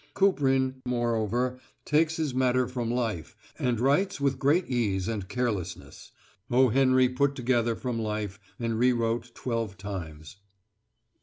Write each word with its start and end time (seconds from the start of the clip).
Kuprin, 0.15 0.81
moreover, 0.83 1.59
takes 1.85 2.15
his 2.17 2.33
matter 2.33 2.67
from 2.67 2.89
life 2.89 3.35
and 3.59 3.79
writes 3.79 4.19
with 4.19 4.39
great 4.39 4.65
ease 4.67 5.07
and 5.07 5.29
carelessness; 5.29 6.11
O. 6.49 6.69
Henry 6.69 7.07
put 7.07 7.35
together 7.35 7.75
from 7.75 7.99
life 7.99 8.39
and 8.59 8.79
re 8.79 8.93
wrote 8.93 9.35
twelve 9.35 9.77
times. 9.77 10.37